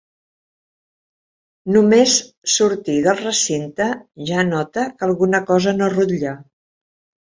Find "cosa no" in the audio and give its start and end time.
5.51-5.91